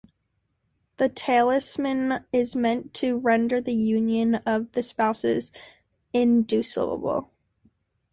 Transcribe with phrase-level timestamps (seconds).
[0.97, 5.51] The talisman is meant to render the union of the spouses
[6.11, 7.29] indissoluble.